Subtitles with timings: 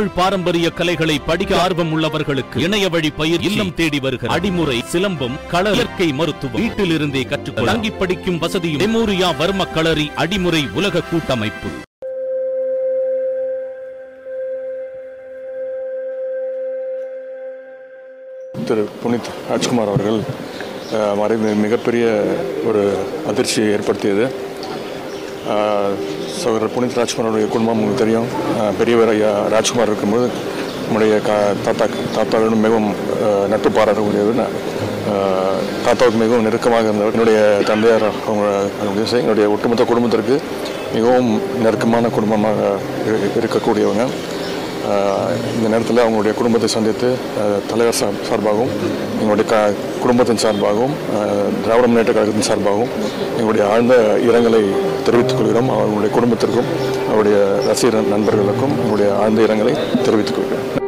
[0.00, 5.72] தமிழ் பாரம்பரிய கலைகளை படிக்க ஆர்வம் உள்ளவர்களுக்கு இணைய வழி பயிர் இல்லம் தேடி வருகிற அடிமுறை சிலம்பம் கள
[5.76, 6.60] இயற்கை மருத்துவம்.
[6.60, 11.68] வீட்டில் இருந்தே கற்றுக்கொள்ள தங்கி படிக்கும் வசதியும் மெமோரியா வர்ம களரி அடிமுறை உலக கூட்டமைப்பு.
[18.68, 20.20] திரு புனித் ராஜ்குமார் அவர்கள்
[21.16, 22.06] மறைந்து மிகப்பெரிய
[22.70, 22.84] ஒரு
[23.32, 24.26] அதிர்ச்சியை ஏற்படுத்தியது.
[25.46, 28.26] சகோதரர் புனித் ராஜ்குமாரோடைய குடும்பம் உங்களுக்கு தெரியும்.
[28.78, 30.28] பெரியவர் ஐயா ராஜ்குமார் இருக்கும்போது
[30.84, 31.32] நம்முடைய கா
[31.64, 31.86] தாத்தா
[32.16, 32.94] தாத்தாவிடம் மிகவும்
[33.48, 34.48] நட்பு பாராட்டக்கூடியவர்
[35.84, 37.12] தாத்தாவுக்கு மிகவும் நெருக்கமாக இருந்தவர்.
[37.12, 40.40] என்னுடைய தந்தையார் அவங்க அவங்க என்னுடைய ஒட்டுமொத்த குடும்பத்திற்கு
[40.94, 42.54] மிகவும் நெருக்கமான குடும்பமாக
[43.08, 44.06] இரு- இருக்கக்கூடியவங்க.
[45.56, 47.08] இந்த நேரத்தில் அவங்களுடைய குடும்பத்தை சந்தித்து
[47.70, 48.72] தலைவர் சார் சார்பாகவும்
[49.20, 49.56] எங்களுடைய க
[50.02, 50.94] குடும்பத்தின் சார்பாகவும்
[51.62, 52.92] திராவிட முன்னேற்ற கழகத்தின் சார்பாகவும்
[53.36, 53.94] எங்களுடைய ஆழ்ந்த
[54.28, 54.62] இரங்கலை
[55.06, 55.70] தெரிவித்துக் கொள்கிறோம்.
[55.76, 56.70] அவர்களுடைய குடும்பத்திற்கும்
[57.08, 57.38] அவருடைய
[57.70, 59.74] ரசிகர் நண்பர்களுக்கும் எங்களுடைய ஆழ்ந்த இரங்கலை
[60.06, 60.79] தெரிவித்துக் கொள்கிறோம்.